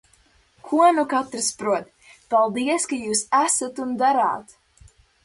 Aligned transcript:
Ko 0.69 0.85
nu 0.99 1.01
katrs 1.11 1.49
prot! 1.59 1.91
Paldies, 2.35 2.87
ka 2.95 2.99
jūs 3.03 3.21
esat 3.41 3.83
un 3.85 3.93
darāt! 4.01 4.57